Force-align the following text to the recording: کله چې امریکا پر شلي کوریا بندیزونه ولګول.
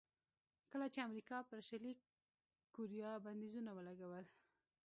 کله 0.71 0.87
چې 0.93 0.99
امریکا 1.07 1.37
پر 1.49 1.59
شلي 1.67 1.93
کوریا 2.75 3.11
بندیزونه 3.25 3.71
ولګول. 3.77 4.25